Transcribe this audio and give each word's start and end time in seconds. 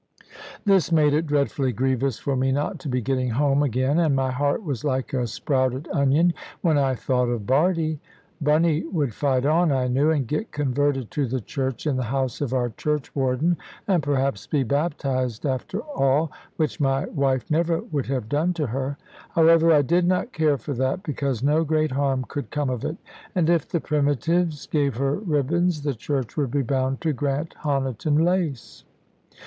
This 0.65 0.91
made 0.91 1.13
it 1.13 1.27
dreadfully 1.27 1.71
grievous 1.71 2.17
for 2.17 2.35
me 2.35 2.51
not 2.51 2.79
to 2.79 2.89
be 2.89 3.01
getting 3.01 3.29
home 3.29 3.61
again; 3.61 3.99
and 3.99 4.15
my 4.15 4.31
heart 4.31 4.63
was 4.63 4.83
like 4.83 5.13
a 5.13 5.27
sprouted 5.27 5.87
onion 5.93 6.33
when 6.61 6.75
I 6.75 6.95
thought 6.95 7.27
of 7.29 7.45
Bardie. 7.45 7.99
Bunny 8.41 8.83
would 8.87 9.13
fight 9.13 9.45
on, 9.45 9.71
I 9.71 9.87
knew, 9.87 10.09
and 10.09 10.25
get 10.25 10.51
converted 10.51 11.11
to 11.11 11.27
the 11.27 11.39
Church 11.39 11.85
in 11.85 11.97
the 11.97 12.05
house 12.09 12.41
of 12.41 12.51
our 12.51 12.69
churchwarden, 12.71 13.57
and 13.87 14.01
perhaps 14.01 14.47
be 14.47 14.63
baptised 14.63 15.45
after 15.45 15.81
all, 15.81 16.31
which 16.57 16.79
my 16.79 17.05
wife 17.05 17.51
never 17.51 17.79
would 17.81 18.07
have 18.07 18.27
done 18.27 18.55
to 18.55 18.65
her. 18.65 18.97
However, 19.35 19.71
I 19.71 19.83
did 19.83 20.07
not 20.07 20.33
care 20.33 20.57
for 20.57 20.73
that, 20.73 21.03
because 21.03 21.43
no 21.43 21.63
great 21.63 21.91
harm 21.91 22.25
could 22.27 22.49
come 22.49 22.71
of 22.71 22.83
it; 22.83 22.97
and 23.35 23.51
if 23.51 23.69
the 23.69 23.79
Primitives 23.79 24.65
gave 24.65 24.95
her 24.97 25.15
ribbons, 25.17 25.83
the 25.83 25.93
Church 25.93 26.35
would 26.37 26.49
be 26.49 26.63
bound 26.63 27.01
to 27.01 27.13
grant 27.13 27.53
Honiton 27.59 28.15
lace. 28.25 28.83